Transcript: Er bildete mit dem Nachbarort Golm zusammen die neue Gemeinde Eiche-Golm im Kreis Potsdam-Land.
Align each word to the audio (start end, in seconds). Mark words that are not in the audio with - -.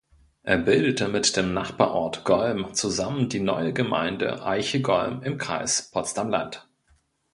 Er 0.41 0.57
bildete 0.57 1.07
mit 1.09 1.35
dem 1.37 1.53
Nachbarort 1.53 2.23
Golm 2.23 2.73
zusammen 2.73 3.29
die 3.29 3.39
neue 3.39 3.71
Gemeinde 3.71 4.41
Eiche-Golm 4.43 5.21
im 5.21 5.37
Kreis 5.37 5.91
Potsdam-Land. 5.91 6.67